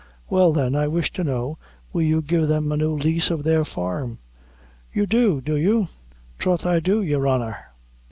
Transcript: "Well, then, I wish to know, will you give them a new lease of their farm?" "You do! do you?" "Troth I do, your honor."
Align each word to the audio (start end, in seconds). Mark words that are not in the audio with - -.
"Well, 0.31 0.51
then, 0.51 0.75
I 0.75 0.87
wish 0.87 1.11
to 1.13 1.23
know, 1.23 1.59
will 1.93 2.01
you 2.01 2.23
give 2.23 2.47
them 2.47 2.71
a 2.71 2.75
new 2.77 2.95
lease 2.97 3.29
of 3.29 3.43
their 3.43 3.63
farm?" 3.63 4.17
"You 4.91 5.05
do! 5.05 5.41
do 5.41 5.55
you?" 5.55 5.89
"Troth 6.39 6.65
I 6.65 6.79
do, 6.79 7.03
your 7.03 7.27
honor." 7.27 7.67